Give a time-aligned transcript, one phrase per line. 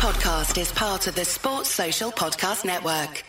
[0.00, 3.22] podcast is part of the Sports Social Podcast Network.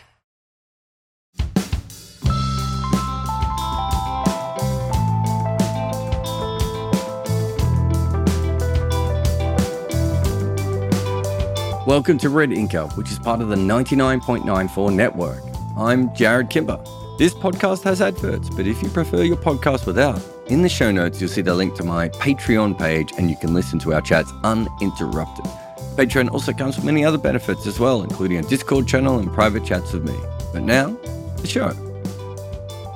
[11.86, 15.42] Welcome to Red Inker, which is part of the 99.94 network.
[15.76, 16.82] I'm Jarrod Kimber.
[17.18, 21.20] This podcast has adverts, but if you prefer your podcast without, in the show notes
[21.20, 24.32] you'll see the link to my Patreon page and you can listen to our chats
[24.42, 25.44] uninterrupted.
[25.92, 29.62] Patreon also comes with many other benefits as well, including a Discord channel and private
[29.62, 30.16] chats with me.
[30.50, 30.96] But now,
[31.36, 31.74] the show.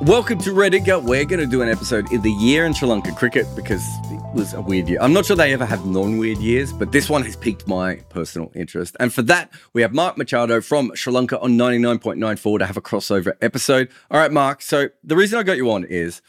[0.00, 0.72] Welcome to Red.
[0.72, 4.34] We're going to do an episode in the year in Sri Lanka cricket because it
[4.34, 4.98] was a weird year.
[5.02, 7.96] I'm not sure they ever have non weird years, but this one has piqued my
[8.08, 8.96] personal interest.
[8.98, 12.82] And for that, we have Mark Machado from Sri Lanka on 99.94 to have a
[12.82, 13.90] crossover episode.
[14.10, 14.62] All right, Mark.
[14.62, 16.22] So the reason I got you on is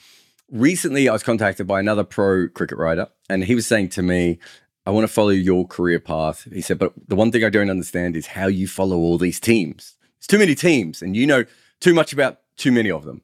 [0.51, 4.39] recently I was contacted by another pro cricket writer, and he was saying to me,
[4.87, 6.47] I want to follow your career path.
[6.49, 9.37] He said, but the one thing I don't understand is how you follow all these
[9.37, 9.97] teams.
[10.17, 11.43] It's too many teams, and you know
[11.81, 13.21] too much about too many of them.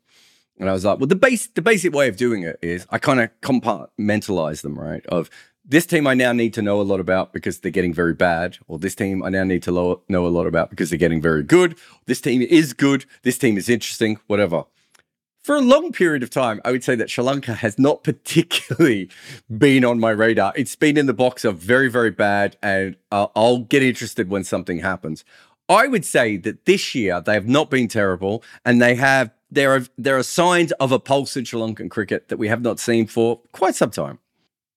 [0.59, 2.97] And I was like, well, the base the basic way of doing it is I
[2.97, 5.05] kind of compartmentalize them, right?
[5.05, 5.29] Of
[5.63, 8.57] this team I now need to know a lot about because they're getting very bad,
[8.67, 11.21] or this team I now need to lo- know a lot about because they're getting
[11.21, 11.77] very good.
[12.07, 13.05] This team is good.
[13.21, 14.19] This team is interesting.
[14.27, 14.65] Whatever.
[15.43, 19.09] For a long period of time, I would say that Sri Lanka has not particularly
[19.57, 20.53] been on my radar.
[20.55, 24.45] It's been in the box of very, very bad, and uh, I'll get interested when
[24.45, 25.25] something happens.
[25.67, 29.75] I would say that this year they have not been terrible, and they have there
[29.75, 32.79] are there are signs of a pulse in Sri Lankan cricket that we have not
[32.79, 34.19] seen for quite some time.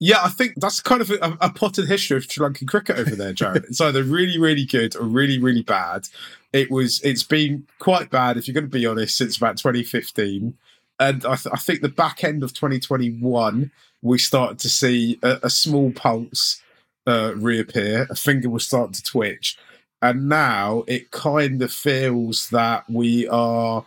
[0.01, 3.15] Yeah, I think that's kind of a, a potted history of Sri Lankan cricket over
[3.15, 3.65] there, Jarrod.
[3.69, 6.09] it's either really, really good or really, really bad.
[6.57, 7.01] It was.
[7.03, 10.57] It's been quite bad, if you're going to be honest, since about 2015,
[10.99, 13.71] and I, th- I think the back end of 2021
[14.03, 16.63] we started to see a, a small pulse
[17.07, 18.07] uh, reappear.
[18.09, 19.59] A finger was starting to twitch,
[20.01, 23.85] and now it kind of feels that we are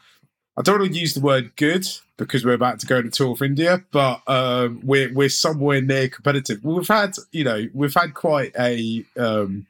[0.60, 3.32] I don't want to use the word good because we're about to go to tour
[3.32, 6.64] of India, but um, we're we're somewhere near competitive.
[6.66, 9.06] We've had, you know, we've had quite a.
[9.18, 9.68] Um,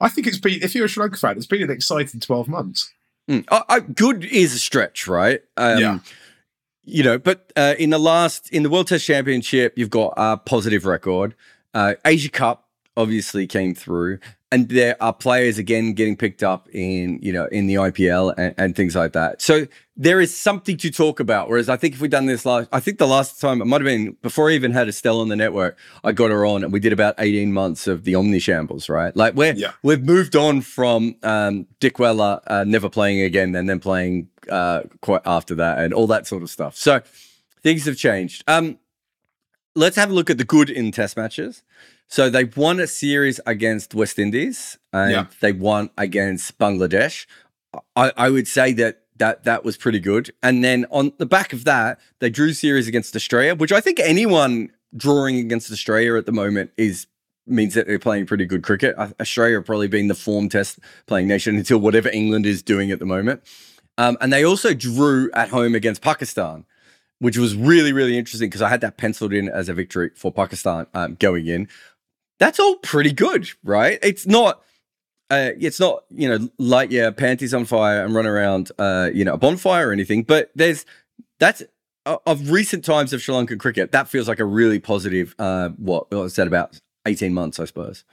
[0.00, 0.60] I think it's been.
[0.62, 2.92] If you're a Sri Lanka fan, it's been an exciting twelve months.
[3.28, 3.44] Mm.
[3.50, 5.42] I, I, good is a stretch, right?
[5.56, 5.98] Um, yeah.
[6.84, 10.38] You know, but uh, in the last in the World Test Championship, you've got a
[10.38, 11.34] positive record.
[11.74, 12.67] Uh, Asia Cup
[12.98, 14.18] obviously came through
[14.50, 18.54] and there are players again getting picked up in you know in the IPL and,
[18.56, 19.42] and, things like that.
[19.42, 19.66] So
[19.96, 21.48] there is something to talk about.
[21.48, 23.80] Whereas I think if we'd done this last, I think the last time it might
[23.80, 26.72] have been before I even had Estelle on the network, I got her on and
[26.72, 29.14] we did about eighteen months of the Omni Shambles, right?
[29.14, 29.72] Like we're yeah.
[29.82, 35.22] we've moved on from um, Dickwella uh, never playing again and then playing uh, quite
[35.26, 36.76] after that and all that sort of stuff.
[36.76, 37.02] So
[37.62, 38.44] things have changed.
[38.46, 38.78] Um,
[39.78, 41.62] let's have a look at the good in Test matches.
[42.08, 45.26] So they won a series against West Indies and yeah.
[45.40, 47.26] they won against Bangladesh.
[47.94, 50.32] I, I would say that that that was pretty good.
[50.42, 54.00] And then on the back of that, they drew series against Australia, which I think
[54.00, 57.06] anyone drawing against Australia at the moment is
[57.46, 58.96] means that they're playing pretty good cricket.
[59.20, 63.06] Australia probably been the form test playing nation until whatever England is doing at the
[63.06, 63.42] moment.
[63.96, 66.64] Um, and they also drew at home against Pakistan,
[67.20, 70.32] which was really, really interesting because I had that penciled in as a victory for
[70.32, 71.68] Pakistan um, going in
[72.38, 73.98] that's all pretty good, right?
[74.02, 74.62] It's not.
[75.30, 79.26] Uh, it's not you know light your panties on fire and run around uh, you
[79.26, 80.86] know a bonfire or anything, but there's
[81.38, 81.62] that's
[82.06, 83.92] uh, of recent times of Sri Lankan cricket.
[83.92, 85.34] That feels like a really positive.
[85.38, 88.04] Uh, what was said about eighteen months, I suppose.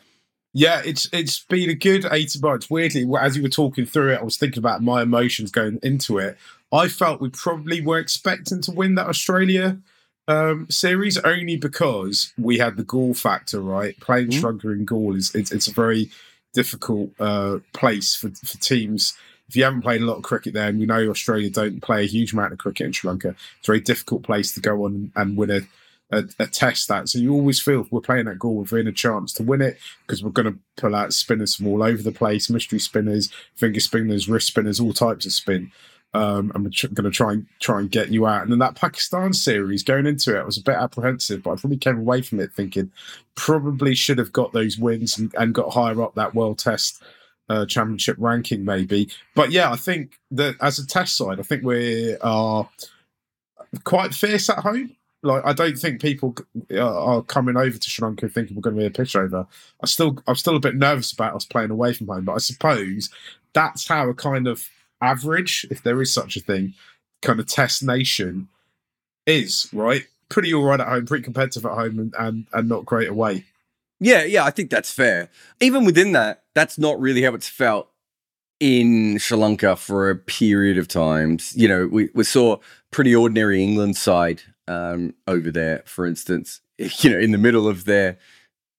[0.54, 2.70] Yeah, it's it's been a good eighteen months.
[2.70, 6.18] Weirdly, as you were talking through it, I was thinking about my emotions going into
[6.18, 6.38] it.
[6.76, 9.78] I felt we probably were expecting to win that Australia
[10.28, 13.98] um, series only because we had the Galle factor, right?
[14.00, 14.46] Playing mm-hmm.
[14.46, 16.10] Lanka in Galle is it's, it's a very
[16.54, 19.14] difficult uh, place for, for teams.
[19.48, 22.04] If you haven't played a lot of cricket there, and we know Australia don't play
[22.04, 24.84] a huge amount of cricket in Sri Lanka, it's a very difficult place to go
[24.86, 25.62] on and win a,
[26.12, 27.08] a, a test that.
[27.08, 29.62] So you always feel if we're playing at Galle, we're in a chance to win
[29.62, 33.32] it because we're going to pull out spinners from all over the place, mystery spinners,
[33.56, 35.72] finger spinners, wrist spinners, all types of spin
[36.16, 38.44] um, I'm going to try and try and get you out.
[38.44, 41.56] And then that Pakistan series, going into it, I was a bit apprehensive, but I
[41.58, 42.90] probably came away from it thinking
[43.36, 47.04] probably should have got those wins and, and got higher up that World Test
[47.50, 49.10] uh, Championship ranking, maybe.
[49.36, 52.70] But yeah, I think that as a Test side, I think we are
[53.84, 54.96] quite fierce at home.
[55.22, 56.34] Like I don't think people
[56.80, 59.46] are coming over to Sri Lanka thinking we're going to be a pitch over.
[59.84, 62.38] I still, I'm still a bit nervous about us playing away from home, but I
[62.38, 63.10] suppose
[63.52, 64.70] that's how a kind of
[65.02, 66.74] average, if there is such a thing,
[67.22, 68.48] kind of test nation
[69.26, 70.06] is, right?
[70.30, 73.46] Pretty all right at home, pretty competitive at home, and, and, and not great away.
[74.00, 75.30] Yeah, yeah, I think that's fair.
[75.62, 77.90] Even within that, that's not really how it's felt
[78.60, 81.54] in Sri Lanka for a period of times.
[81.56, 82.58] You know, we, we saw
[82.92, 87.86] pretty ordinary England side um, over there, for instance, you know, in the middle of
[87.86, 88.18] their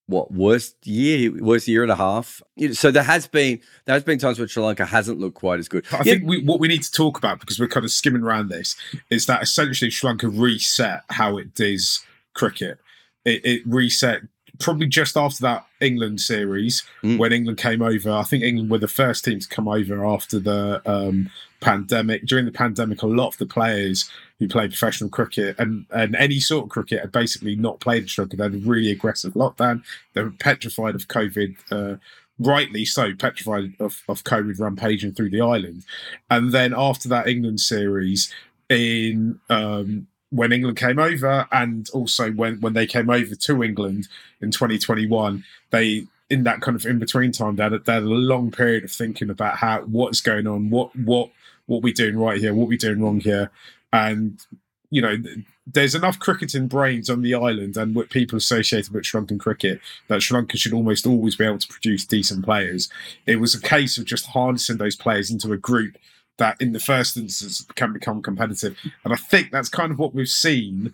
[0.07, 2.41] what worst year, worst year and a half.
[2.71, 5.67] So there has been there has been times where Sri Lanka hasn't looked quite as
[5.67, 5.85] good.
[5.91, 6.03] I yeah.
[6.03, 8.75] think we, what we need to talk about because we're kind of skimming around this
[9.09, 12.79] is that essentially Sri Lanka reset how it does cricket.
[13.25, 14.21] It, it reset
[14.59, 17.17] probably just after that England series mm.
[17.17, 18.11] when England came over.
[18.11, 21.29] I think England were the first team to come over after the um,
[21.59, 22.25] pandemic.
[22.25, 26.39] During the pandemic, a lot of the players who played professional cricket and, and any
[26.39, 28.37] sort of cricket had basically not played Sri Lanka.
[28.37, 29.83] They had a really aggressive lockdown.
[30.13, 31.55] They were petrified of COVID.
[31.71, 31.97] Uh,
[32.39, 35.83] rightly so, petrified of, of COVID rampaging through the island.
[36.29, 38.31] And then after that England series,
[38.69, 44.07] in um, when England came over, and also when when they came over to England
[44.41, 48.03] in 2021, they in that kind of in between time, they had, a, they had
[48.03, 51.31] a long period of thinking about how what's going on, what what
[51.67, 53.51] what we doing right here, what we doing wrong here,
[53.93, 54.45] and
[54.89, 55.17] you know
[55.65, 59.81] there's enough cricketing brains on the island and with people associated with Sri Lankan cricket
[60.07, 62.89] that Sri Lanka should almost always be able to produce decent players.
[63.25, 65.97] It was a case of just harnessing those players into a group
[66.37, 68.77] that, in the first instance, can become competitive.
[69.03, 70.93] And I think that's kind of what we've seen,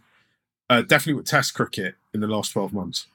[0.70, 3.08] uh, definitely with Test cricket in the last 12 months.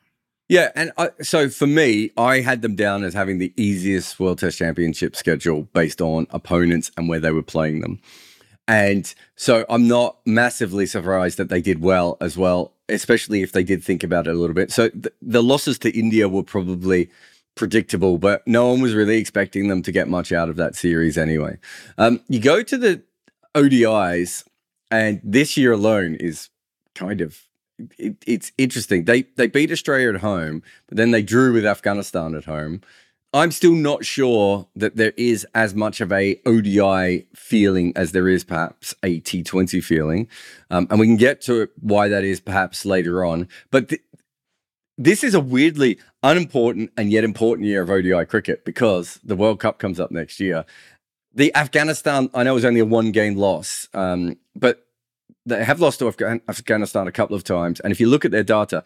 [0.49, 4.39] Yeah, and I, so for me, I had them down as having the easiest World
[4.39, 8.01] Test Championship schedule based on opponents and where they were playing them.
[8.69, 13.65] And so I'm not massively surprised that they did well as well, especially if they
[13.65, 14.71] did think about it a little bit.
[14.71, 17.09] So th- the losses to India were probably
[17.55, 21.17] predictable, but no one was really expecting them to get much out of that series
[21.17, 21.59] anyway.
[21.97, 23.03] Um, you go to the
[23.55, 24.45] ODIs,
[24.91, 26.51] and this year alone is
[26.95, 27.43] kind of
[27.99, 29.05] it, it's interesting.
[29.05, 32.83] They they beat Australia at home, but then they drew with Afghanistan at home.
[33.33, 38.29] I'm still not sure that there is as much of a ODI feeling as there
[38.29, 40.29] is perhaps a T20 feeling,
[40.71, 43.49] um, and we can get to why that is perhaps later on.
[43.71, 44.03] But th-
[44.97, 49.61] this is a weirdly unimportant and yet important year of ODI cricket because the World
[49.61, 50.65] Cup comes up next year.
[51.35, 54.87] The Afghanistan, I know, was only a one-game loss, um, but
[55.45, 57.79] they have lost to Afghan- Afghanistan a couple of times.
[57.81, 58.83] And if you look at their data,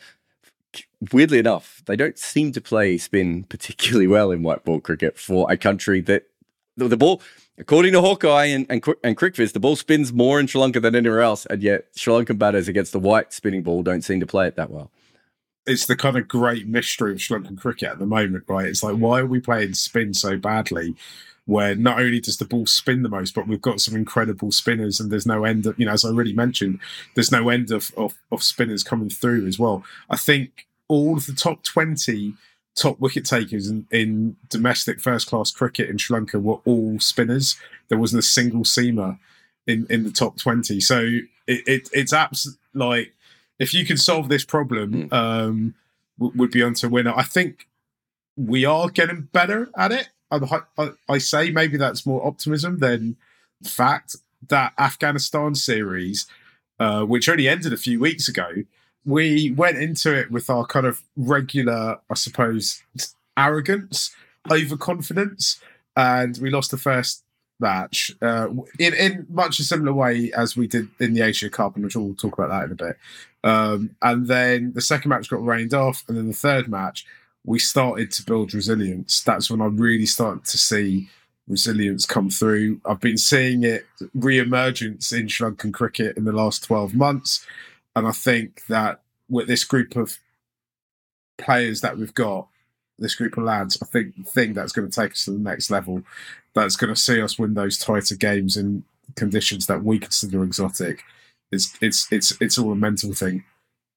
[1.12, 5.50] weirdly enough, they don't seem to play spin particularly well in white ball cricket for
[5.50, 6.24] a country that
[6.76, 7.20] the, the ball,
[7.58, 10.94] according to Hawkeye and, and, and CricViz, the ball spins more in Sri Lanka than
[10.94, 11.46] anywhere else.
[11.46, 14.56] And yet, Sri Lankan batters against the white spinning ball don't seem to play it
[14.56, 14.90] that well.
[15.66, 18.66] It's the kind of great mystery of Sri Lankan cricket at the moment, right?
[18.66, 20.94] It's like, why are we playing spin so badly?
[21.46, 25.00] Where not only does the ball spin the most, but we've got some incredible spinners,
[25.00, 26.78] and there's no end of, you know, as I already mentioned,
[27.14, 29.84] there's no end of, of, of spinners coming through as well.
[30.08, 32.34] I think all of the top 20
[32.74, 37.56] top wicket takers in, in domestic first class cricket in Sri Lanka were all spinners.
[37.88, 39.18] There wasn't a single seamer
[39.66, 40.80] in, in the top 20.
[40.80, 41.00] So
[41.46, 43.12] it, it it's abs- like,
[43.58, 45.12] if you can solve this problem, mm.
[45.12, 45.74] um,
[46.18, 47.12] w- would be on to winner.
[47.14, 47.66] I think
[48.36, 50.08] we are getting better at it.
[50.78, 53.16] I, I, say maybe that's more optimism than
[53.64, 54.16] fact.
[54.48, 56.26] That Afghanistan series,
[56.80, 58.48] uh, which only ended a few weeks ago,
[59.04, 62.82] we went into it with our kind of regular, I suppose,
[63.36, 64.14] arrogance,
[64.50, 65.60] overconfidence,
[65.96, 67.22] and we lost the first
[67.60, 68.48] match uh,
[68.78, 71.96] in in much a similar way as we did in the Asia Cup, and which
[71.96, 72.98] we'll talk about that in a bit.
[73.44, 77.06] Um, and then the second match got rained off, and then the third match
[77.44, 79.22] we started to build resilience.
[79.22, 81.08] That's when I really started to see
[81.48, 82.80] resilience come through.
[82.84, 87.44] I've been seeing it re-emergence in Sri Lankan cricket in the last 12 months.
[87.96, 90.18] And I think that with this group of
[91.38, 92.48] players that we've got,
[92.98, 95.38] this group of lads, I think the thing that's going to take us to the
[95.38, 96.02] next level,
[96.54, 98.84] that's going to see us win those tighter games in
[99.16, 101.02] conditions that we consider exotic.
[101.50, 103.44] It's it's it's it's all a mental thing,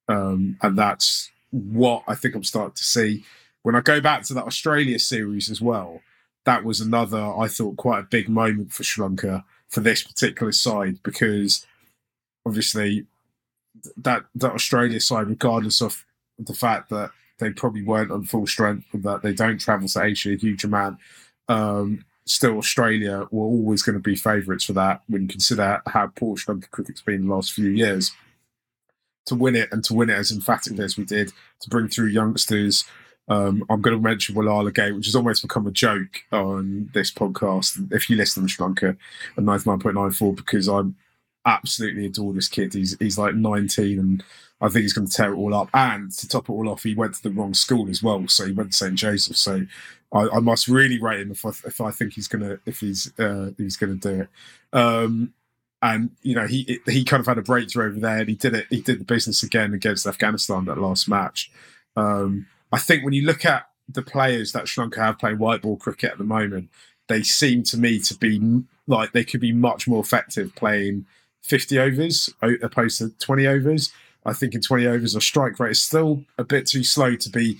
[0.09, 3.23] um, and that's what I think I'm starting to see.
[3.63, 6.01] When I go back to that Australia series as well,
[6.45, 10.51] that was another, I thought, quite a big moment for Sri Lanka for this particular
[10.51, 11.65] side because
[12.45, 13.07] obviously
[13.97, 16.05] that that Australia side, regardless of
[16.37, 20.03] the fact that they probably weren't on full strength and that they don't travel to
[20.03, 20.97] Asia a huge amount,
[21.49, 26.07] um, still Australia were always going to be favourites for that when you consider how
[26.15, 28.11] poor Sri Lanka cricket's been the last few years
[29.25, 32.07] to win it and to win it as emphatically as we did, to bring through
[32.07, 32.85] youngsters.
[33.27, 37.91] Um, I'm going to mention Wellalage, which has almost become a joke on this podcast.
[37.91, 38.89] If you listen to Lanka
[39.37, 40.83] at 99.94, because I
[41.45, 42.73] absolutely adore this kid.
[42.73, 44.23] He's he's like 19 and
[44.61, 45.69] I think he's going to tear it all up.
[45.73, 48.27] And to top it all off, he went to the wrong school as well.
[48.27, 49.37] So he went to St Joseph.
[49.37, 49.65] So
[50.13, 53.11] I, I must really rate him if I, if I think he's gonna if he's
[53.19, 54.29] uh, he's gonna do it.
[54.73, 55.33] Um,
[55.81, 58.53] and you know he he kind of had a breakthrough over there, and he did
[58.53, 58.67] it.
[58.69, 61.51] He did the business again against Afghanistan that last match.
[61.95, 65.61] Um, I think when you look at the players that Sri Lanka have playing white
[65.61, 66.69] ball cricket at the moment,
[67.07, 71.05] they seem to me to be like they could be much more effective playing
[71.43, 73.91] 50 overs opposed to 20 overs.
[74.25, 77.29] I think in 20 overs, our strike rate is still a bit too slow to
[77.29, 77.59] be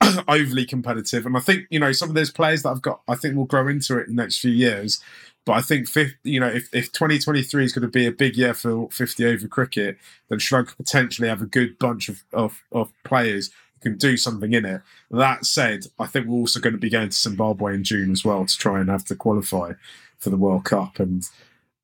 [0.28, 1.26] overly competitive.
[1.26, 3.44] And I think, you know, some of those players that I've got, I think will
[3.44, 5.00] grow into it in the next few years.
[5.46, 5.88] But I think,
[6.24, 9.46] you know, if, if 2023 is going to be a big year for 50 over
[9.46, 9.96] cricket,
[10.28, 14.16] then Sri Lanka potentially have a good bunch of, of, of players who can do
[14.16, 14.82] something in it.
[15.08, 18.24] That said, I think we're also going to be going to Zimbabwe in June as
[18.24, 19.74] well to try and have to qualify
[20.18, 20.98] for the World Cup.
[20.98, 21.28] And,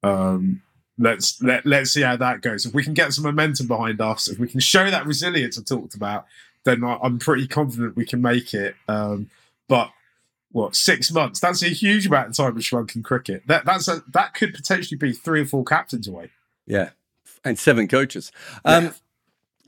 [0.02, 0.62] um,
[0.98, 2.66] let's let, let's see how that goes.
[2.66, 5.62] If we can get some momentum behind us, if we can show that resilience I
[5.62, 6.26] talked about,
[6.64, 8.74] then I'm pretty confident we can make it.
[8.88, 9.30] Um,
[9.68, 9.90] but
[10.52, 11.40] what six months?
[11.40, 13.42] That's a huge amount of time Sri Lankan cricket.
[13.46, 16.30] That that's a that could potentially be three or four captains away.
[16.66, 16.90] Yeah,
[17.44, 18.30] and seven coaches.
[18.64, 18.92] Um, yeah.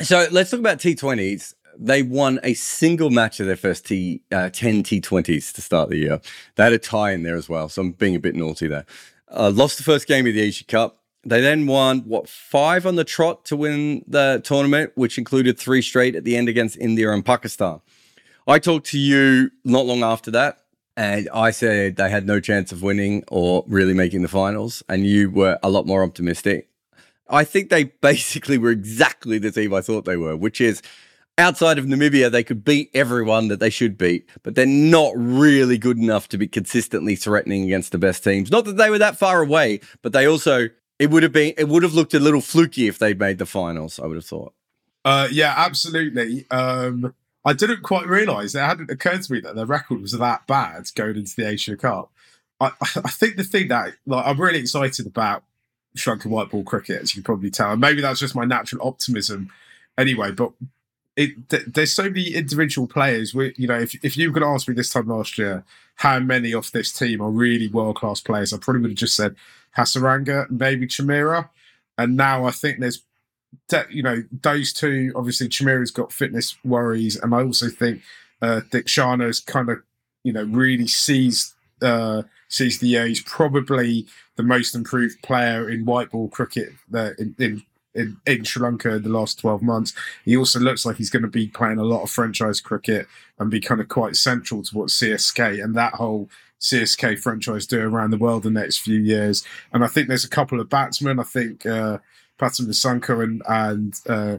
[0.02, 1.54] So let's talk about T20s.
[1.76, 5.96] They won a single match of their first T uh, ten T20s to start the
[5.96, 6.20] year.
[6.54, 8.86] They had a tie in there as well, so I'm being a bit naughty there.
[9.28, 11.00] Uh, lost the first game of the Asia Cup.
[11.26, 15.80] They then won what five on the trot to win the tournament, which included three
[15.80, 17.80] straight at the end against India and Pakistan.
[18.46, 20.63] I talked to you not long after that,
[20.96, 25.06] and I said they had no chance of winning or really making the finals, and
[25.06, 26.68] you were a lot more optimistic.
[27.28, 30.82] I think they basically were exactly the team I thought they were, which is
[31.38, 35.78] outside of Namibia, they could beat everyone that they should beat, but they're not really
[35.78, 38.50] good enough to be consistently threatening against the best teams.
[38.50, 41.68] Not that they were that far away, but they also it would have been it
[41.68, 43.98] would have looked a little fluky if they'd made the finals.
[43.98, 44.54] I would have thought.
[45.04, 46.46] Uh, yeah, absolutely.
[46.50, 50.46] Um, I didn't quite realise it hadn't occurred to me that their record was that
[50.46, 52.10] bad going into the Asia Cup.
[52.60, 55.44] I, I think the thing that like I'm really excited about
[55.94, 58.44] Sri Lankan White Ball cricket, as you can probably tell, and maybe that's just my
[58.44, 59.50] natural optimism
[59.98, 60.30] anyway.
[60.32, 60.52] But
[61.16, 63.34] it, th- there's so many individual players.
[63.34, 65.64] We, you know, if if you to ask me this time last year,
[65.96, 69.16] how many of this team are really world class players, I probably would have just
[69.16, 69.36] said
[69.76, 71.48] Hasaranga, maybe Chameera.
[71.96, 73.02] And now I think there's,
[73.90, 75.12] you know, those two.
[75.14, 78.02] Obviously, Chameera's got fitness worries, and I also think
[78.42, 79.82] uh, Theekshana's kind of,
[80.22, 83.06] you know, really sees uh, sees the year.
[83.06, 84.06] He's probably
[84.36, 87.62] the most improved player in white ball cricket uh, in, in
[87.94, 89.92] in, in, Sri Lanka in the last 12 months.
[90.24, 93.06] He also looks like he's going to be playing a lot of franchise cricket
[93.38, 96.28] and be kind of quite central to what CSK and that whole
[96.60, 99.44] CSK franchise do around the world the next few years.
[99.72, 101.20] And I think there's a couple of batsmen.
[101.20, 101.98] I think uh,
[102.38, 104.38] Pathum Nissanka and and uh,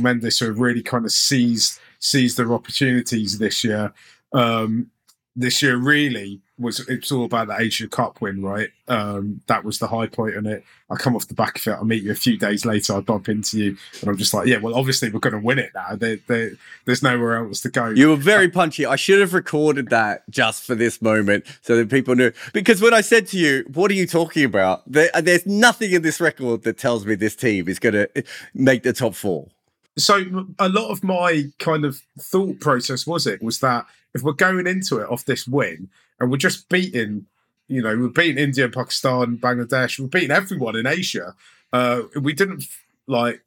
[0.00, 3.92] Mendis who have really kind of seized seized their opportunities this year.
[4.32, 4.90] Um,
[5.34, 8.68] this year really was it's all about the Asia Cup win, right?
[8.86, 10.64] Um, that was the high point on it.
[10.90, 11.78] I come off the back of it.
[11.78, 12.94] I meet you a few days later.
[12.94, 15.58] I bump into you, and I'm just like, yeah, well, obviously we're going to win
[15.58, 15.96] it now.
[15.96, 17.88] There's nowhere else to go.
[17.88, 18.84] You were very punchy.
[18.84, 22.32] I should have recorded that just for this moment so that people knew.
[22.52, 26.02] Because when I said to you, "What are you talking about?" There, there's nothing in
[26.02, 28.24] this record that tells me this team is going to
[28.54, 29.48] make the top four.
[29.96, 34.32] So a lot of my kind of thought process was it was that if we're
[34.32, 37.26] going into it off this win and we're just beating,
[37.68, 41.34] you know, we're beating India, Pakistan, Bangladesh, we're beating everyone in Asia.
[41.72, 42.64] Uh, we didn't
[43.06, 43.42] like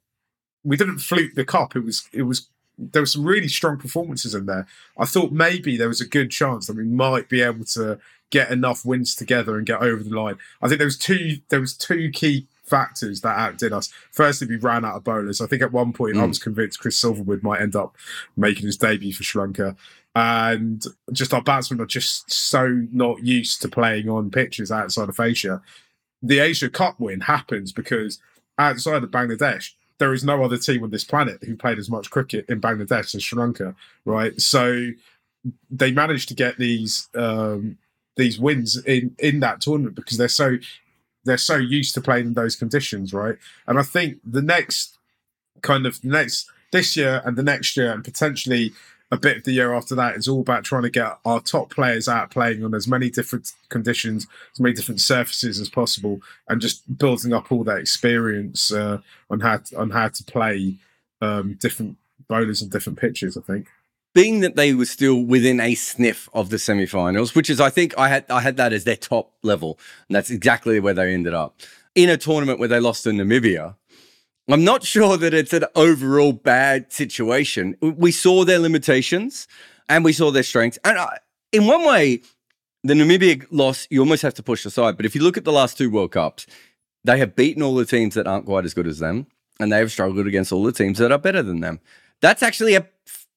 [0.64, 1.76] we didn't fluke the cup.
[1.76, 2.48] It was it was
[2.78, 4.66] there were some really strong performances in there.
[4.98, 7.98] I thought maybe there was a good chance that we might be able to
[8.30, 10.36] get enough wins together and get over the line.
[10.60, 13.92] I think there was two there was two key factors that outdid us.
[14.12, 15.40] Firstly, we ran out of bowlers.
[15.40, 16.22] I think at one point mm.
[16.22, 17.96] I was convinced Chris Silverwood might end up
[18.36, 19.76] making his debut for Sri Lanka
[20.16, 20.82] and
[21.12, 25.60] just our batsmen are just so not used to playing on pitches outside of Asia.
[26.22, 28.18] The Asia Cup win happens because
[28.58, 32.10] outside of Bangladesh, there is no other team on this planet who played as much
[32.10, 33.74] cricket in Bangladesh as Sri Lanka,
[34.06, 34.40] right?
[34.40, 34.88] So
[35.70, 37.76] they managed to get these um,
[38.16, 40.56] these wins in in that tournament because they're so
[41.26, 43.36] they're so used to playing in those conditions, right?
[43.66, 44.96] And I think the next
[45.62, 48.72] kind of next this year and the next year and potentially
[49.12, 51.70] a bit of the year after that is all about trying to get our top
[51.70, 56.60] players out playing on as many different conditions, as many different surfaces as possible, and
[56.60, 58.98] just building up all that experience uh,
[59.30, 60.74] on how to, on how to play
[61.20, 63.36] um, different bowlers and different pitches.
[63.36, 63.68] I think.
[64.16, 67.96] Being that they were still within a sniff of the semi-finals, which is, I think,
[67.98, 71.34] I had I had that as their top level, and that's exactly where they ended
[71.34, 71.60] up
[71.94, 73.76] in a tournament where they lost to Namibia
[74.48, 77.76] I'm not sure that it's an overall bad situation.
[77.80, 79.48] We saw their limitations
[79.88, 80.78] and we saw their strengths.
[80.84, 81.18] And I,
[81.50, 82.22] in one way,
[82.84, 84.96] the Namibia loss, you almost have to push aside.
[84.96, 86.46] But if you look at the last two World Cups,
[87.02, 89.26] they have beaten all the teams that aren't quite as good as them,
[89.58, 91.80] and they have struggled against all the teams that are better than them.
[92.20, 92.86] That's actually a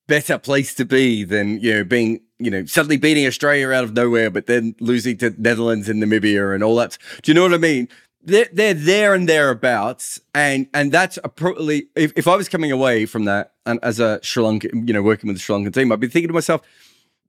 [0.10, 3.94] better place to be than you know being you know suddenly beating Australia out of
[3.94, 6.98] nowhere, but then losing to Netherlands and Namibia and all that.
[7.22, 7.88] Do you know what I mean?
[8.22, 13.06] They're, they're there and thereabouts, and and that's probably if, if I was coming away
[13.06, 15.92] from that and as a Sri Lankan, you know, working with the Sri Lankan team,
[15.92, 16.62] I'd be thinking to myself,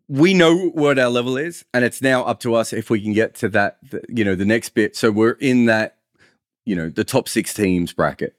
[0.09, 3.13] we know what our level is, and it's now up to us if we can
[3.13, 4.97] get to that, you know, the next bit.
[4.97, 5.99] So we're in that,
[6.65, 8.35] you know, the top six teams bracket.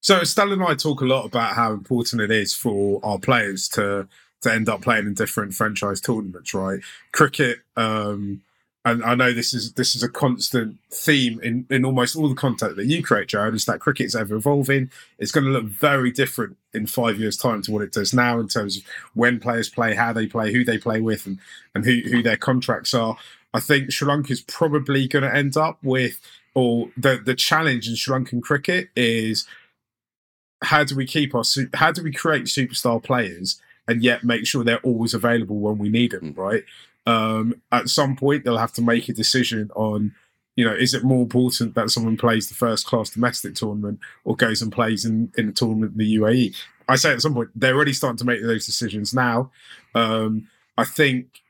[0.00, 3.68] So Stella and I talk a lot about how important it is for our players
[3.70, 4.08] to
[4.42, 6.80] to end up playing in different franchise tournaments, right?
[7.12, 8.40] Cricket, um,
[8.86, 12.34] and I know this is this is a constant theme in, in almost all the
[12.34, 14.90] content that you create, Jarrod, is that cricket's ever evolving.
[15.18, 18.40] It's going to look very different in five years' time to what it does now
[18.40, 21.38] in terms of when players play, how they play, who they play with, and,
[21.74, 23.18] and who, who their contracts are.
[23.52, 26.18] I think Sri Lanka is probably going to end up with,
[26.54, 29.46] or the, the challenge in Sri Lankan cricket is
[30.62, 31.42] how do we keep our,
[31.74, 35.88] how do we create superstar players and yet make sure they're always available when we
[35.88, 36.64] need them, right?
[37.06, 40.14] um, at some point they'll have to make a decision on
[40.56, 44.36] you know is it more important that someone plays the first class domestic tournament or
[44.36, 46.54] goes and plays in, in a tournament in the UAE
[46.88, 49.52] I say at some point they're already starting to make those decisions now.
[49.94, 51.40] Um, I think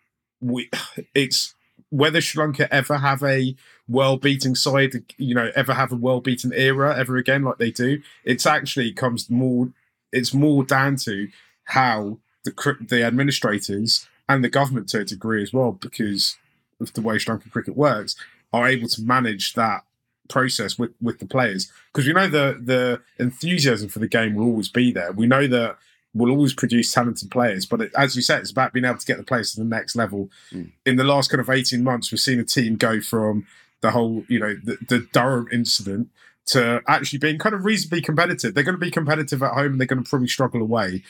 [0.41, 0.69] we
[1.15, 1.55] it's
[1.89, 3.57] whether Sri Lanka ever have a
[3.91, 7.71] well beating side you know ever have a well beaten era ever again like they
[7.71, 9.69] do it's actually comes more
[10.13, 11.29] it's more down to
[11.65, 16.39] how the the administrators and the government to a degree as well, because
[16.81, 18.15] of the way Sri Lankan cricket works,
[18.53, 19.83] are able to manage that
[20.29, 21.71] process with, with the players.
[21.93, 25.11] Because we know the the enthusiasm for the game will always be there.
[25.11, 25.77] We know that
[26.15, 29.07] we'll always produce talented players, but it, as you said, it's about being able to
[29.07, 30.31] get the players to the next level.
[30.53, 30.71] Mm.
[30.87, 33.47] In the last kind of eighteen months, we've seen a team go from
[33.81, 36.09] the whole, you know, the, the Durham incident
[36.47, 38.55] to actually being kind of reasonably competitive.
[38.55, 41.03] They're going to be competitive at home and they're going to probably struggle away.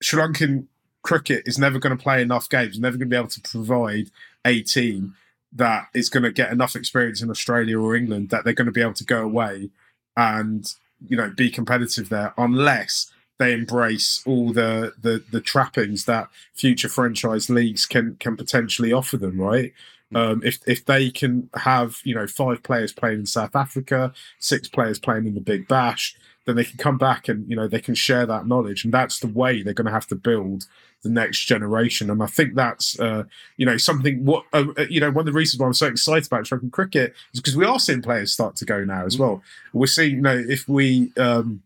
[0.00, 0.66] Sri Lankan
[1.02, 4.10] cricket is never going to play enough games, never going to be able to provide
[4.44, 5.14] a team
[5.52, 8.72] that is going to get enough experience in Australia or England that they're going to
[8.72, 9.70] be able to go away
[10.16, 10.74] and
[11.06, 16.88] you know be competitive there unless they embrace all the the, the trappings that future
[16.88, 19.72] franchise leagues can can potentially offer them right.
[20.14, 24.68] Um, if if they can have you know five players playing in South Africa, six
[24.68, 27.80] players playing in the Big Bash, then they can come back and you know they
[27.80, 30.66] can share that knowledge, and that's the way they're going to have to build
[31.02, 32.08] the next generation.
[32.08, 33.24] And I think that's uh,
[33.56, 34.24] you know something.
[34.24, 36.58] What uh, uh, you know, one of the reasons why I'm so excited about Sri
[36.70, 39.42] cricket is because we are seeing players start to go now as well.
[39.72, 41.62] We're seeing you know if we um,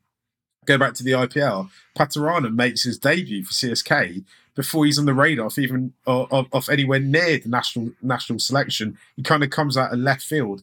[0.65, 4.25] go back to the IPL, Pathirana makes his debut for CSK
[4.61, 8.99] before he's on the radar of even of, of anywhere near the national national selection.
[9.17, 10.63] He kind of comes out of left field.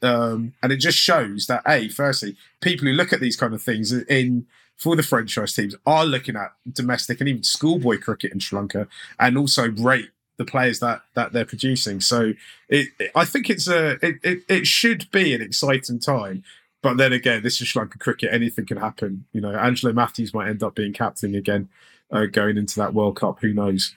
[0.00, 3.60] Um, and it just shows that a firstly, people who look at these kind of
[3.60, 4.46] things in
[4.78, 8.88] for the franchise teams are looking at domestic and even schoolboy cricket in Sri Lanka,
[9.20, 12.00] and also rate the players that that they're producing.
[12.00, 12.32] So
[12.70, 16.44] it, it I think it's a it, it, it should be an exciting time.
[16.80, 18.32] But then again, this is Sri Lanka cricket.
[18.32, 19.26] Anything can happen.
[19.34, 21.68] You know, Angelo Mathews might end up being captain again,
[22.10, 23.40] uh, going into that World Cup.
[23.40, 23.94] Who knows?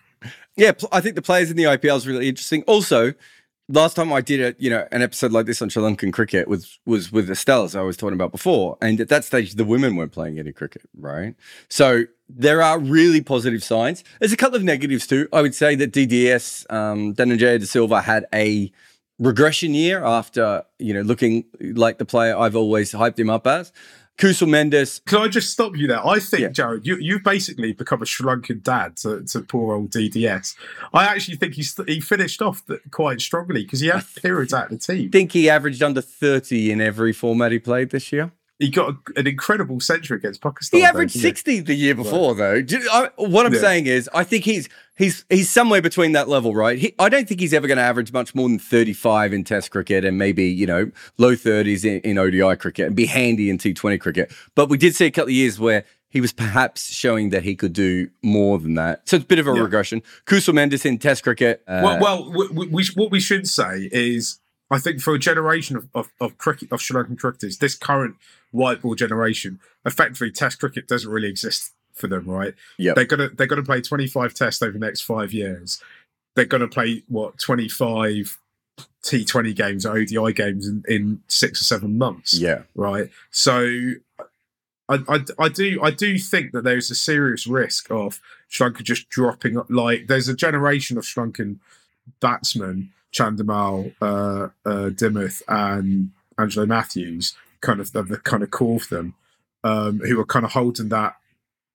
[0.57, 2.63] Yeah, I think the players in the IPL is really interesting.
[2.63, 3.13] Also,
[3.71, 6.47] last time I did a you know an episode like this on Sri Lankan cricket
[6.47, 9.65] was was with Estelle, as I was talking about before, and at that stage the
[9.65, 11.35] women weren't playing any cricket, right?
[11.69, 14.03] So there are really positive signs.
[14.19, 15.27] There's a couple of negatives too.
[15.33, 18.71] I would say that DDS um, Dhananjaya De Silva had a
[19.19, 23.71] regression year after you know looking like the player I've always hyped him up as.
[24.17, 25.03] Kusal Mendis.
[25.05, 26.05] Can I just stop you there?
[26.05, 26.49] I think, yeah.
[26.49, 30.55] Jarrod, you, you've basically become a Sri Lankan dad to, to poor old DDS.
[30.93, 34.71] I actually think he's, he finished off the, quite strongly because he had periods out
[34.71, 35.07] of the team.
[35.07, 38.89] I think he averaged under 30 in every format he played this year he got
[38.89, 40.79] a, an incredible century against Pakistan.
[40.79, 42.67] He averaged though, 60 the year before, right.
[42.67, 42.79] though.
[42.91, 43.59] I, what I'm yeah.
[43.59, 46.77] saying is, I think he's he's he's somewhere between that level, right?
[46.77, 49.71] He, I don't think he's ever going to average much more than 35 in Test
[49.71, 53.57] cricket and maybe you know low 30s in, in ODI cricket and be handy in
[53.57, 54.31] T20 cricket.
[54.55, 57.55] But we did see a couple of years where he was perhaps showing that he
[57.55, 59.07] could do more than that.
[59.07, 59.61] So it's a bit of a yeah.
[59.61, 60.03] regression.
[60.25, 61.63] Kusal Mendis in Test cricket.
[61.67, 65.77] Uh, well, well we, we, what we should say is, I think for a generation
[65.77, 68.15] of, of, of cricket of Sri Lankan cricketers, this current
[68.51, 72.53] white ball generation, effectively Test cricket doesn't really exist for them, right?
[72.77, 75.81] Yeah, they're gonna they're gonna play 25 Tests over the next five years.
[76.35, 78.37] They're gonna play what 25
[79.03, 82.33] T20 games or ODI games in, in six or seven months.
[82.33, 83.09] Yeah, right.
[83.31, 83.93] So
[84.89, 88.19] I, I, I do I do think that there's a serious risk of
[88.59, 89.61] Lanka just dropping.
[89.69, 91.57] Like there's a generation of Lankan
[92.19, 98.77] batsmen, Chandimal, uh, uh, Dimuth, and Angelo Mathews, kind of the, the kind of core
[98.77, 99.15] of them,
[99.63, 101.15] um, who are kind of holding that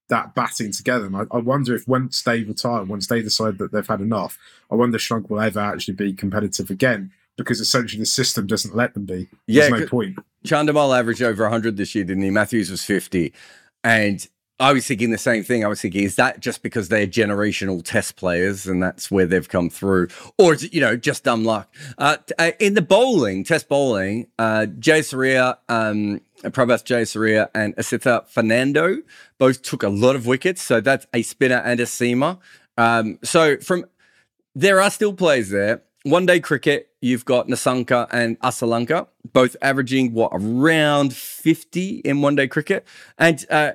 [0.09, 1.07] that batting together.
[1.07, 4.39] And I, I, wonder if once they retire, once they decide that they've had enough,
[4.71, 8.75] I wonder if Sri will ever actually be competitive again because essentially the system doesn't
[8.75, 9.29] let them be.
[9.47, 10.19] There's yeah, no point.
[10.45, 12.31] Chandimal averaged over 100 this year, didn't he?
[12.31, 13.33] Mathews was 50.
[13.85, 14.27] And
[14.59, 15.65] I was thinking the same thing.
[15.65, 19.49] I was thinking, is that just because they're generational test players and that's where they've
[19.49, 20.09] come through?
[20.39, 21.73] Or is it, you know, just dumb luck?
[21.99, 28.99] Uh, uh in the bowling, test bowling, uh, Jayasuriya, um, Prabath Jayasuriya and Asitha Fernando
[29.39, 30.63] both took a lot of wickets.
[30.63, 32.39] So that's a spinner and a seamer.
[32.79, 33.85] Um, so from
[34.55, 40.13] there are still players there one day cricket, you've got Nissanka and Asalanka, both averaging
[40.13, 42.87] what around 50 in one day cricket.
[43.19, 43.73] And uh,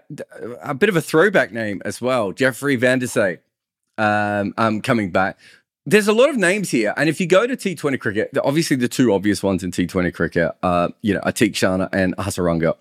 [0.64, 3.40] a bit of a throwback name as well, Jeffrey Vandersay,
[3.98, 5.38] um, um, coming back.
[5.86, 6.94] There's a lot of names here.
[6.96, 10.52] And if you go to T20 cricket, obviously the two obvious ones in T20 cricket
[10.64, 12.78] are, you know, Theekshana and Hasaranga.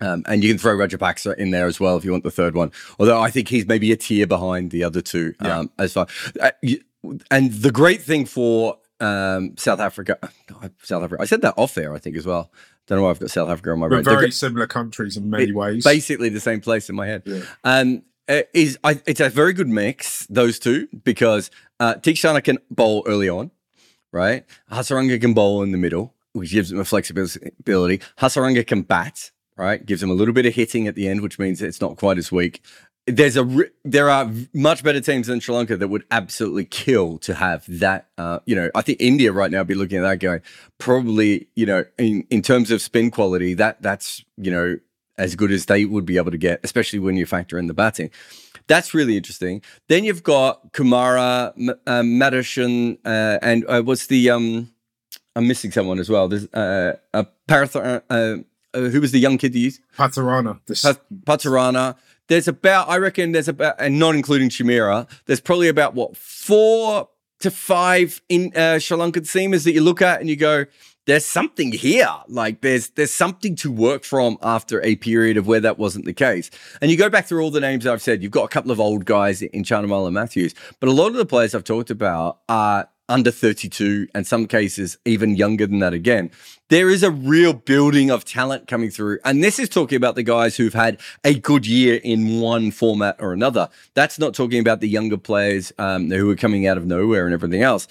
[0.00, 2.54] Um, and you can throw Rajapaksa in there as well if you want the third
[2.54, 2.70] one.
[3.00, 5.58] Although I think he's maybe a tier behind the other two yeah.
[5.58, 6.06] um, as far.
[6.38, 6.50] Uh,
[7.30, 10.18] and the great thing for um, South Africa,
[10.82, 12.50] South Africa, I said that off air, I think as well.
[12.86, 14.04] Don't know why I've got South Africa on my brain.
[14.04, 15.84] Very similar countries in many ways.
[15.84, 17.22] Basically the same place in my head.
[17.24, 17.42] Yeah.
[17.64, 23.04] Um, is I, it's a very good mix those two because uh, Theekshana can bowl
[23.06, 23.50] early on,
[24.12, 24.44] right?
[24.70, 28.00] Hasaranga can bowl in the middle, which gives him a flexibility.
[28.18, 29.84] Hasaranga can bat, right?
[29.84, 32.18] Gives him a little bit of hitting at the end, which means it's not quite
[32.18, 32.62] as weak
[33.06, 37.34] there's a there are much better teams than Sri Lanka that would absolutely kill to
[37.34, 38.08] have that.
[38.18, 40.40] Uh, you know, I think India right now be looking at that going
[40.78, 44.78] probably you know in in terms of spin quality that that's you know
[45.18, 47.74] as good as they would be able to get, especially when you factor in the
[47.74, 48.10] batting.
[48.66, 49.62] That's really interesting.
[49.88, 54.72] Then you've got Kumara, uh, Madison, uh, and uh, what's the um?
[55.36, 56.28] I'm missing someone as well.
[56.28, 57.76] There's uh, a Parath-
[58.10, 58.42] uh,
[58.76, 59.80] uh, who was the young kid you used?
[59.96, 60.58] Pathirana.
[60.82, 61.96] Pat- Pathirana
[62.28, 67.08] there's about, I reckon there's about, and not including Chameera, there's probably about what, four
[67.40, 70.66] to five in uh, Sri Lankan seamers that you look at and you go,
[71.06, 72.12] there's something here.
[72.28, 76.12] Like there's there's something to work from after a period of where that wasn't the
[76.12, 76.50] case.
[76.80, 78.22] And you go back through all the names I've said.
[78.22, 81.14] You've got a couple of old guys in Chandimal and Mathews, but a lot of
[81.14, 85.92] the players I've talked about are under 32 and some cases even younger than that
[85.92, 86.30] again.
[86.68, 89.18] There is a real building of talent coming through.
[89.24, 93.16] And this is talking about the guys who've had a good year in one format
[93.18, 93.68] or another.
[93.94, 97.34] That's not talking about the younger players um, who are coming out of nowhere and
[97.34, 97.86] everything else.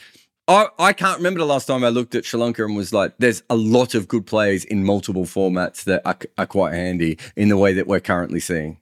[0.47, 3.13] I, I can't remember the last time I looked at Sri Lanka and was like,
[3.17, 7.49] there's a lot of good players in multiple formats that are, are quite handy in
[7.49, 8.77] the way that we're currently seeing.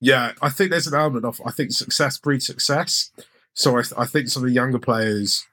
[0.00, 3.12] Yeah, I think there's an element of, I think success breeds success.
[3.54, 5.46] So I, I think some of the younger players,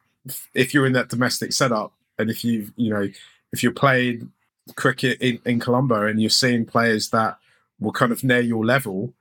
[0.53, 3.09] if you're in that domestic setup, and if you you know
[3.51, 4.31] if you're playing
[4.75, 7.37] cricket in, in Colombo and you're seeing players that
[7.79, 9.13] will kind of near your level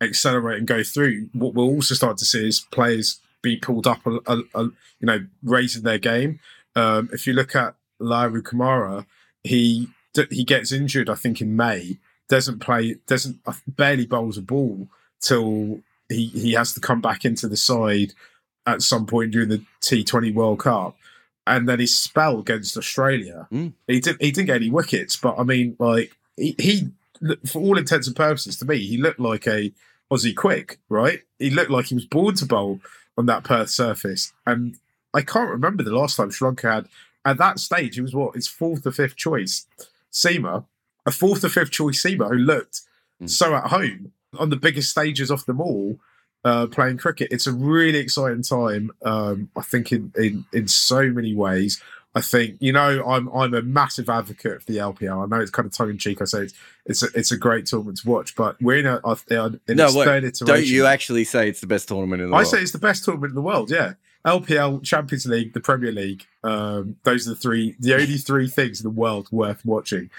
[0.00, 4.06] accelerate and go through, what we'll also start to see is players be pulled up,
[4.06, 6.40] a, a, a, you know, raising their game.
[6.76, 9.06] Um, if you look at Lahiru Kumara,
[9.42, 9.88] he
[10.30, 11.98] he gets injured, I think, in May.
[12.28, 14.88] Doesn't play, doesn't barely bowls a ball
[15.20, 18.12] till he he has to come back into the side
[18.66, 20.96] at some point during the T20 World Cup.
[21.46, 23.72] And then his spell against Australia, mm.
[23.86, 26.88] he didn't he didn't get any wickets, but I mean, like he, he
[27.46, 29.72] for all intents and purposes, to me, he looked like a
[30.10, 31.20] Aussie quick, right?
[31.38, 32.80] He looked like he was born to bowl
[33.18, 34.32] on that Perth surface.
[34.46, 34.76] And
[35.12, 36.88] I can't remember the last time Sri Lanka had
[37.24, 39.66] at that stage, he was what his fourth or fifth choice
[40.12, 40.64] seamer,
[41.06, 42.82] a fourth or fifth choice seamer who looked
[43.22, 43.28] mm.
[43.28, 45.98] so at home on the biggest stages of them all
[46.44, 47.28] uh, playing cricket.
[47.30, 48.90] It's a really exciting time.
[49.02, 51.82] Um, I think in, in in so many ways.
[52.16, 55.24] I think you know I'm I'm a massive advocate of the LPL.
[55.24, 56.22] I know it's kind of tongue in cheek.
[56.22, 56.54] I say it's
[56.86, 59.00] it's a, it's a great tournament to watch, but we're in a
[59.66, 60.34] in no, wait.
[60.44, 62.46] Don't you actually say it's the best tournament in the I world?
[62.46, 63.68] I say it's the best tournament in the world.
[63.68, 63.94] Yeah,
[64.26, 66.26] LPL, Champions League, the Premier League.
[66.42, 70.10] Um, those are the three, the only three things in the world worth watching.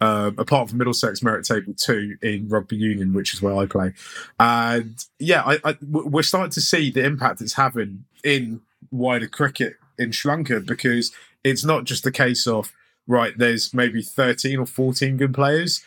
[0.00, 3.92] Um, apart from Middlesex Merit Table Two in rugby union, which is where I play,
[4.40, 9.76] and yeah, I, I, we're starting to see the impact it's having in wider cricket
[9.98, 11.12] in Sri Lanka because
[11.44, 12.72] it's not just a case of
[13.06, 13.38] right.
[13.38, 15.84] There's maybe thirteen or fourteen good players.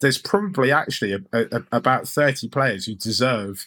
[0.00, 3.64] There's probably actually a, a, about thirty players who deserve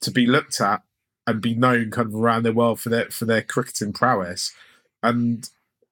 [0.00, 0.82] to be looked at
[1.26, 4.52] and be known kind of around the world for their for their cricketing prowess.
[5.02, 5.48] And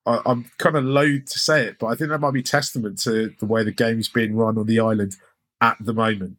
[0.07, 2.99] I, am kind of loath to say it, but I think that might be testament
[3.01, 5.17] to the way the game's being run on the island
[5.61, 6.37] at the moment.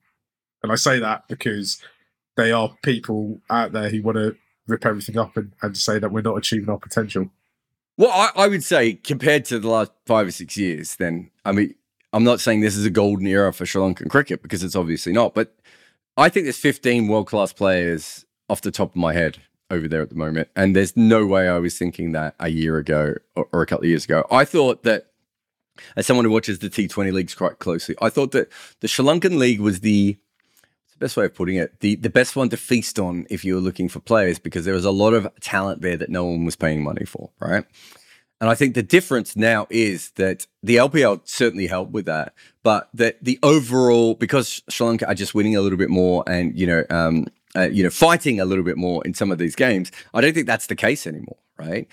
[0.64, 1.82] And I say that because
[2.38, 4.36] they are people out there who want to
[4.68, 7.30] rip everything up and, and say that we're not achieving our potential.
[7.98, 11.52] Well, I, I, would say compared to the last five or six years, then I
[11.52, 11.76] mean,
[12.14, 15.12] I'm not saying this is a golden era for Sri Lankan cricket because it's obviously
[15.12, 15.56] not, but
[16.18, 19.38] I think there's 15 world class players off the top of my head
[19.70, 22.78] over there at the moment, and there's no way I was thinking that a year
[22.78, 24.26] ago or, or a couple of years ago.
[24.32, 25.08] I thought that.
[25.96, 29.40] As someone who watches the T20 leagues quite closely, I thought that the Sri Lankan
[29.40, 30.18] league was the
[31.02, 33.62] best way of putting it, the the best one to feast on if you were
[33.62, 36.56] looking for players because there was a lot of talent there that no one was
[36.56, 37.66] paying money for, right?
[38.40, 42.34] And I think the difference now is that the LPL certainly helped with that,
[42.64, 46.58] but that the overall because Sri Lanka are just winning a little bit more and
[46.58, 49.56] you know um, uh, you know fighting a little bit more in some of these
[49.56, 51.88] games, I don't think that's the case anymore, right?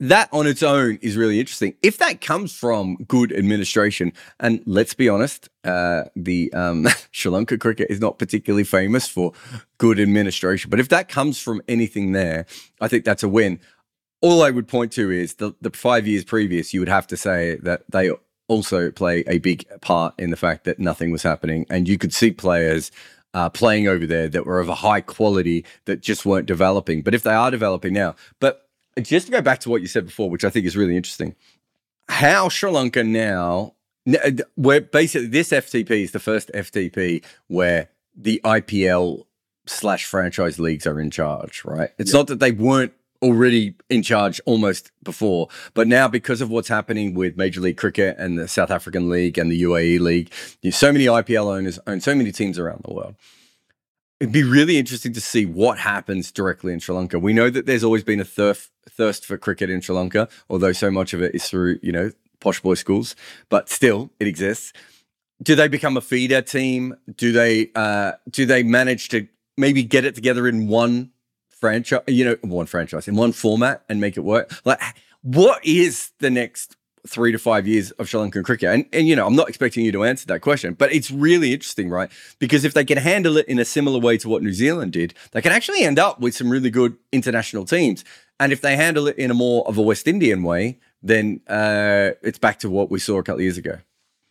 [0.00, 1.74] that on its own is really interesting.
[1.82, 7.58] If that comes from good administration, and let's be honest, uh, the um, Sri Lanka
[7.58, 9.32] cricket is not particularly famous for
[9.78, 12.46] good administration, but if that comes from anything there,
[12.80, 13.60] I think that's a win.
[14.20, 17.16] All I would point to is the, the five years previous, you would have to
[17.16, 18.10] say that they
[18.48, 21.66] also play a big part in the fact that nothing was happening.
[21.70, 22.90] And you could see players
[23.34, 27.02] uh, playing over there that were of a high quality that just weren't developing.
[27.02, 28.68] But if they are developing now, but
[29.02, 31.34] just to go back to what you said before, which I think is really interesting,
[32.08, 33.74] how Sri Lanka now,
[34.54, 39.24] where basically this FTP is the first FTP where the IPL
[39.66, 41.90] slash franchise leagues are in charge, right?
[41.98, 42.18] It's yeah.
[42.18, 42.92] not that they weren't
[43.24, 48.16] already in charge almost before, but now because of what's happening with Major League Cricket
[48.18, 50.32] and the South African League and the UAE League,
[50.70, 53.14] so many IPL owners own so many teams around the world.
[54.20, 57.18] It'd be really interesting to see what happens directly in Sri Lanka.
[57.18, 60.72] We know that there's always been a thirst thirst for cricket in Sri Lanka, although
[60.72, 62.10] so much of it is through you know
[62.40, 63.16] posh boy schools,
[63.48, 64.72] but still it exists.
[65.42, 66.94] Do they become a feeder team?
[67.16, 71.10] Do they uh, do they manage to maybe get it together in one
[71.60, 72.02] franchise?
[72.06, 74.52] You know, one franchise in one format and make it work.
[74.64, 74.80] Like,
[75.22, 78.70] what is the next three to five years of Sri Lankan cricket?
[78.70, 81.52] And, and, you know, I'm not expecting you to answer that question, but it's really
[81.52, 82.10] interesting, right?
[82.38, 85.14] Because if they can handle it in a similar way to what New Zealand did,
[85.32, 88.04] they can actually end up with some really good international teams.
[88.40, 92.12] And if they handle it in a more of a West Indian way, then uh,
[92.22, 93.78] it's back to what we saw a couple of years ago.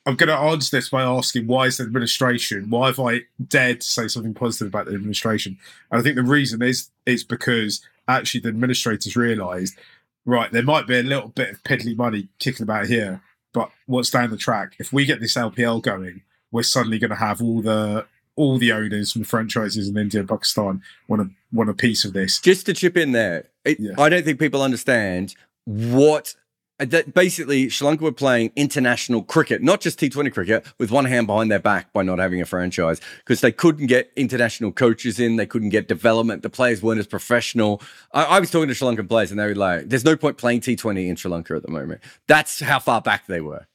[0.05, 2.69] I'm going to answer this by asking why is the administration?
[2.69, 5.57] Why have I dared to say something positive about the administration?
[5.91, 9.77] And I think the reason is it's because actually the administrators realised
[10.25, 13.21] right, there might be a little bit of piddly money kicking about here,
[13.53, 14.75] but what's down the track?
[14.79, 18.71] If we get this LPL going, we're suddenly going to have all the all the
[18.71, 22.39] owners from the franchises in India and Pakistan want a want a piece of this.
[22.39, 23.93] Just to chip in there, it, yeah.
[23.97, 25.35] I don't think people understand
[25.65, 26.35] what
[26.79, 31.05] Uh, that basically Sri Lanka were playing international cricket, not just T20 cricket, with one
[31.05, 35.19] hand behind their back by not having a franchise because they couldn't get international coaches
[35.19, 36.41] in, they couldn't get development.
[36.41, 37.79] The players weren't as professional.
[38.12, 40.38] I, I was talking to Sri Lankan players and they were like, "There's no point
[40.38, 43.67] playing T20 in Sri Lanka at the moment." That's how far back they were.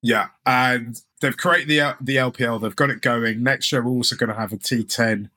[0.00, 2.60] Yeah, and they've created the the LPL.
[2.60, 3.42] They've got it going.
[3.42, 5.30] Next year, we're also going to have a T10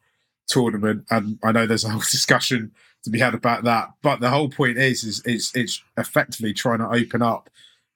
[0.47, 2.71] tournament, and I know there's a whole discussion
[3.03, 3.93] to be had about that.
[4.01, 7.49] But the whole point is, is it's it's effectively trying to open up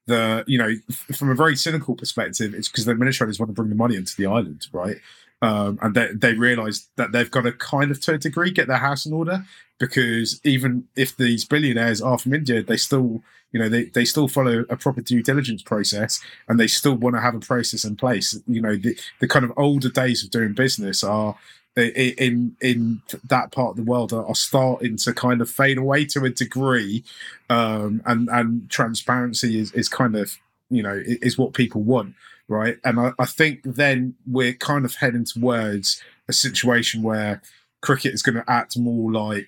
[0.07, 0.73] the, you know,
[1.13, 4.15] from a very cynical perspective, it's because the administrators want to bring the money into
[4.15, 4.97] the island, right?
[5.41, 8.67] Um, and they, they realize that they've got to kind of to a degree get
[8.67, 9.45] their house in order
[9.79, 14.27] because even if these billionaires are from India, they still, you know, they, they still
[14.27, 17.95] follow a proper due diligence process and they still want to have a process in
[17.95, 18.39] place.
[18.47, 21.35] You know, the, the kind of older days of doing business are
[21.77, 26.25] in in that part of the world are, starting to kind of fade away to
[26.25, 27.03] a degree,
[27.49, 30.37] um, and and transparency is is kind of
[30.69, 32.15] you know is what people want,
[32.47, 32.77] right?
[32.83, 37.41] And I, I think then we're kind of heading towards a situation where
[37.81, 39.47] cricket is going to act more like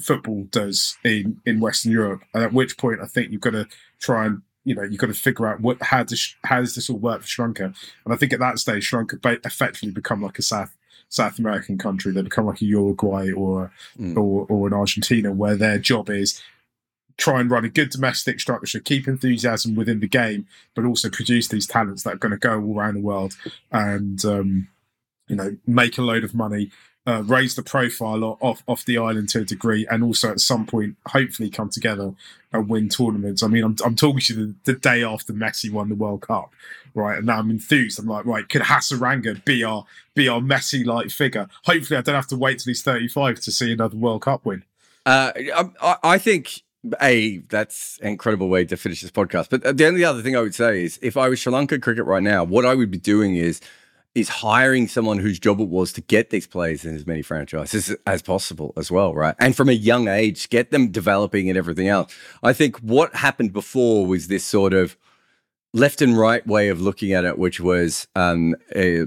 [0.00, 3.68] football does in in Western Europe, and at which point I think you've got to
[4.00, 6.90] try and you know you've got to figure out what how does how does this
[6.90, 7.64] all work for Sri Lanka,
[8.04, 10.74] and I think at that stage Sri Lanka effectively become like a South
[11.08, 12.12] South American country.
[12.12, 14.16] They become like a Uruguay or mm.
[14.16, 16.42] or, or an Argentina, where their job is
[17.16, 21.48] try and run a good domestic structure, keep enthusiasm within the game, but also produce
[21.48, 23.36] these talents that are going to go all around the world
[23.72, 24.68] and um,
[25.28, 26.70] you know make a load of money
[27.08, 30.40] uh, raise the profile of, off of the island to a degree, and also at
[30.40, 32.12] some point, hopefully, come together
[32.52, 33.42] and win tournaments.
[33.42, 36.20] I mean, I'm, I'm talking to you the, the day after Messi won the World
[36.20, 36.52] Cup,
[36.94, 37.16] right?
[37.16, 37.98] And now I'm enthused.
[37.98, 41.48] I'm like, right, could Hasaranga be our be our Messi like figure?
[41.64, 44.64] Hopefully, I don't have to wait till he's 35 to see another World Cup win.
[45.06, 45.32] Uh,
[45.80, 46.62] I, I think
[47.00, 49.48] a that's an incredible way to finish this podcast.
[49.48, 52.04] But the only other thing I would say is, if I was Sri Lanka cricket
[52.04, 53.62] right now, what I would be doing is
[54.18, 57.94] is hiring someone whose job it was to get these players in as many franchises
[58.06, 59.34] as possible as well, right?
[59.38, 62.14] And from a young age, get them developing and everything else.
[62.42, 64.96] I think what happened before was this sort of
[65.74, 69.06] left and right way of looking at it, which was um, a,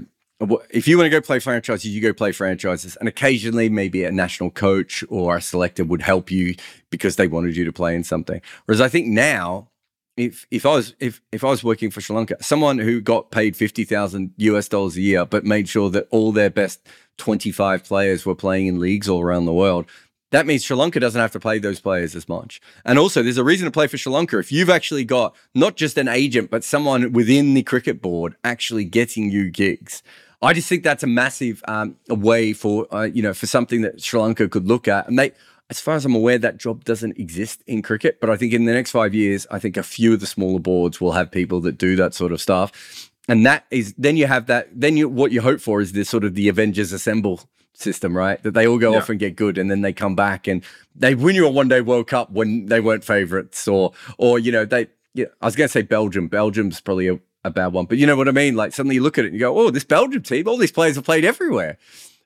[0.70, 4.12] if you want to go play franchises, you go play franchises, and occasionally maybe a
[4.12, 6.54] national coach or a selector would help you
[6.90, 8.40] because they wanted you to play in something.
[8.66, 9.68] Whereas I think now
[10.16, 13.30] if if I was if if I was working for Sri Lanka, someone who got
[13.30, 17.50] paid fifty thousand US dollars a year, but made sure that all their best twenty
[17.50, 19.86] five players were playing in leagues all around the world,
[20.32, 22.60] that means Sri Lanka doesn't have to play those players as much.
[22.84, 25.76] And also, there's a reason to play for Sri Lanka if you've actually got not
[25.76, 30.02] just an agent, but someone within the cricket board actually getting you gigs.
[30.42, 34.02] I just think that's a massive um, way for uh, you know for something that
[34.02, 35.32] Sri Lanka could look at, and they
[35.72, 38.20] as far as I'm aware, that job doesn't exist in cricket.
[38.20, 40.60] But I think in the next five years, I think a few of the smaller
[40.60, 43.10] boards will have people that do that sort of stuff.
[43.26, 44.68] And that is then you have that.
[44.70, 47.40] Then you what you hope for is this sort of the Avengers assemble
[47.72, 48.42] system, right?
[48.42, 48.98] That they all go yeah.
[48.98, 50.62] off and get good, and then they come back and
[50.94, 54.52] they win you a one day World Cup when they weren't favourites, or or you
[54.52, 54.88] know they.
[55.14, 56.28] Yeah, I was going to say Belgium.
[56.28, 58.56] Belgium's probably a, a bad one, but you know what I mean.
[58.56, 60.72] Like suddenly you look at it and you go, "Oh, this Belgium team, all these
[60.72, 61.78] players have played everywhere."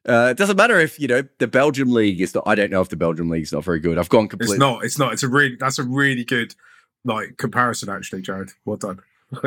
[0.07, 2.45] Uh, it doesn't matter if you know the Belgium league is not.
[2.47, 3.99] I don't know if the Belgium league is not very good.
[3.99, 4.55] I've gone completely.
[4.55, 4.85] It's not.
[4.85, 5.13] It's not.
[5.13, 5.57] It's a really.
[5.57, 6.55] That's a really good
[7.05, 8.51] like comparison, actually, Jarrod.
[8.65, 9.01] Well done.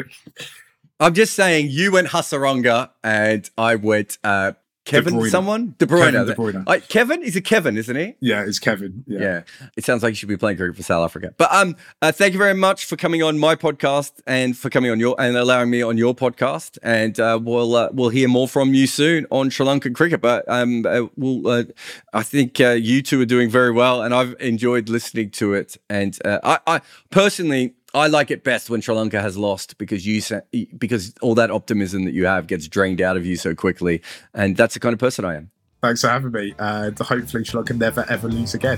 [1.00, 4.54] I'm just saying, you went Hasaranga and I went uh,
[4.90, 5.76] Kevin, De someone?
[5.78, 6.12] De Bruyne.
[6.12, 6.68] Kevin De Bruyne.
[6.68, 7.22] Like, Kevin?
[7.22, 8.16] He's a Kevin, isn't he?
[8.20, 9.04] Yeah, it's Kevin.
[9.08, 9.20] Yeah.
[9.20, 9.42] yeah.
[9.78, 11.34] It sounds like he should be playing cricket for South Africa.
[11.38, 14.92] But um, uh, thank you very much for coming on my podcast and for coming
[14.92, 16.78] on your and allowing me on your podcast.
[16.84, 20.22] And uh, we'll uh, we'll hear more from you soon on Sri Lankan cricket.
[20.22, 21.64] But um, uh, we'll uh,
[22.14, 25.78] I think uh, you two are doing very well, and I've enjoyed listening to it.
[25.90, 30.22] And I, I personally I like it best when Sri Lanka has lost because you
[30.78, 34.02] because all that optimism that you have gets drained out of you so quickly,
[34.34, 35.50] and that's the kind of person I am.
[35.82, 38.78] Thanks for having me, and hopefully Sri Lanka never ever lose again.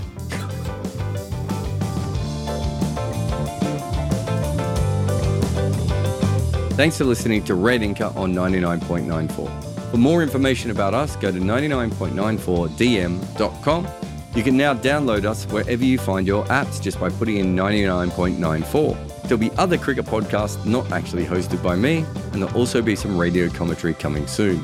[6.78, 9.92] Thanks for listening to Red Inker on 99.94.
[9.92, 13.88] For more information about us, go to 99.94dm.com
[14.36, 19.24] you can now download us wherever you find your apps just by putting in 99.94.
[19.24, 23.18] There'll be other cricket podcasts not actually hosted by me, and there'll also be some
[23.18, 24.64] radio commentary coming soon.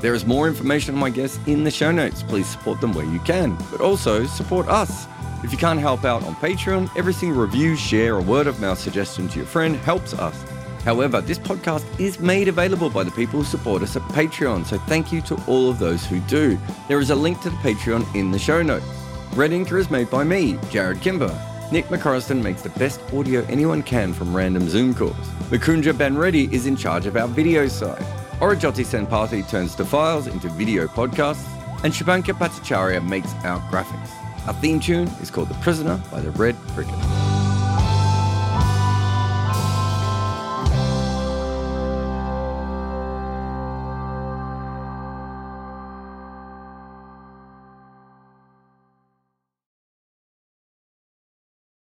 [0.00, 2.22] There is more information on my guests in the show notes.
[2.22, 5.06] Please support them where you can, but also support us.
[5.42, 8.78] If you can't help out on Patreon, every single review, share, or word of mouth
[8.78, 10.49] suggestion to your friend helps us.
[10.84, 14.78] However, this podcast is made available by the people who support us at Patreon, so
[14.78, 16.58] thank you to all of those who do.
[16.88, 18.86] There is a link to the Patreon in the show notes.
[19.34, 21.38] Red Inker is made by me, Jarrod Kimber.
[21.70, 25.14] Nick McCorriston makes the best audio anyone can from random Zoom calls.
[25.50, 28.04] Mukunja Banreddy is in charge of our video side.
[28.40, 31.46] Orajoti Senpati turns the files into video podcasts,
[31.84, 34.10] and Shubhankar Bhattacharya makes our graphics.
[34.48, 37.19] Our theme tune is called The Prisoner by the Red Cricket.